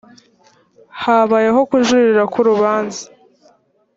[1.01, 3.03] habayeho kujuririra kurubanza